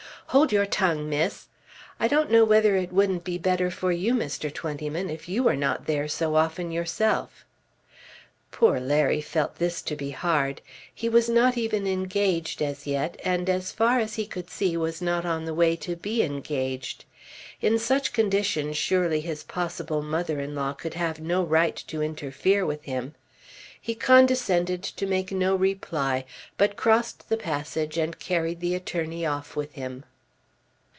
[0.31, 1.47] "Hold your tongue, miss.
[1.99, 4.49] I don't know whether it wouldn't be better for you, Mr.
[4.53, 7.43] Twentyman, if you were not there so often yourself."
[8.49, 10.61] Poor Larry felt this to be hard.
[10.95, 15.01] He was not even engaged as yet, and as far as he could see was
[15.01, 17.03] not on the way to be engaged.
[17.59, 22.65] In such condition surely his possible mother in law could have no right to interfere
[22.65, 23.15] with him.
[23.81, 26.23] He condescended to make no reply,
[26.57, 30.05] but crossed the passage and carried the attorney off with him.